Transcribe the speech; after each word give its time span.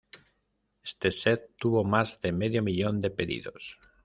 Este 0.83 1.11
set 1.11 1.51
tuvo 1.57 1.83
más 1.83 2.19
de 2.21 2.31
medio 2.31 2.63
millón 2.63 2.99
de 3.01 3.11
pedidos. 3.11 3.77